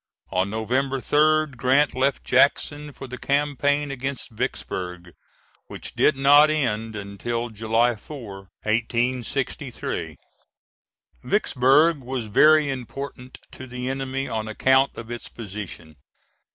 [0.31, 5.13] On November 3d, Grant left Jackson for the campaign against Vicksburg,
[5.67, 10.15] which did not end until July 4, 1863.
[11.23, 15.97] Vicksburg was very important to the enemy on account of its position.